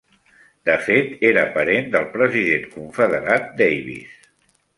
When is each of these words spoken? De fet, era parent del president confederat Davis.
De 0.69 0.77
fet, 0.85 1.11
era 1.29 1.43
parent 1.57 1.91
del 1.97 2.07
president 2.15 2.67
confederat 2.79 3.53
Davis. 3.61 4.19